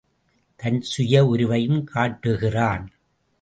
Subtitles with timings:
[0.59, 2.91] தன் சுய உருவையும் காட்டுகிறான்.